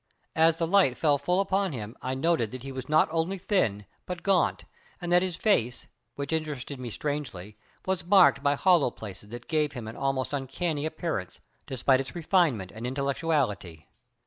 [0.35, 3.85] As the light fell full upon him I noted that he was not only thin,
[4.07, 4.65] but gaunt,
[4.99, 5.85] and that his face,
[6.15, 10.87] which interested me strangely, was marked by hollow places that gave him an almost uncanny
[10.87, 13.89] appearance, despite its refinement and intellectuality.